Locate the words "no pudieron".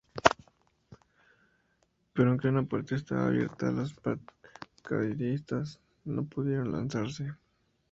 6.05-6.71